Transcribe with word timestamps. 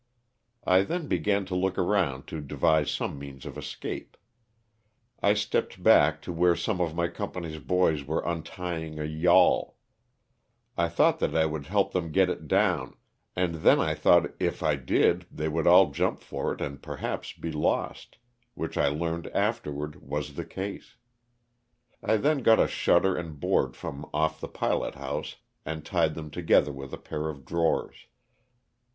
I 0.65 0.81
then 0.81 1.05
began 1.07 1.45
to 1.45 1.53
look 1.55 1.77
around 1.77 2.25
to 2.29 2.41
devise 2.41 2.89
some 2.89 3.19
means 3.19 3.45
of 3.45 3.55
escape. 3.55 4.17
I 5.21 5.35
stepped 5.35 5.83
back 5.83 6.23
to 6.23 6.33
where 6.33 6.55
some 6.55 6.81
of 6.81 6.95
my 6.95 7.07
com 7.07 7.33
pany's 7.33 7.59
boys 7.59 8.03
were 8.03 8.23
untying 8.25 8.97
a 8.97 9.05
yawl; 9.05 9.77
I 10.75 10.89
thought 10.89 11.19
that 11.19 11.35
I 11.35 11.45
would 11.45 11.67
help 11.67 11.91
them 11.93 12.11
get 12.11 12.31
it 12.31 12.47
down, 12.47 12.95
and 13.35 13.57
then 13.61 13.79
I 13.79 13.93
thought 13.93 14.33
if 14.39 14.63
I 14.63 14.75
did 14.75 15.27
they 15.29 15.47
would 15.47 15.67
all 15.67 15.91
jump 15.91 16.19
for 16.23 16.51
it 16.51 16.61
and 16.61 16.81
perhaps 16.81 17.31
be 17.33 17.51
lost, 17.51 18.17
LO'6'6 18.57 18.65
OK 18.65 18.81
nil'. 18.81 18.89
,vf;//iANA. 18.89 18.99
147 19.05 19.31
Hfjutt*;/ 22.49 23.19
and 23.19 23.39
board 23.39 23.75
from 23.75 24.09
off 24.11 24.41
th<j 24.41 24.51
piJol 24.51 24.93
hoij«<; 24.93 25.35
arj'J 25.67 25.81
tjod 25.83 26.15
thorn 26.15 26.31
togothor 26.31 26.73
with 26.73 26.91
a 26.91 26.97
pair 26.97 27.29
of 27.29 27.45
draworn. 27.45 27.93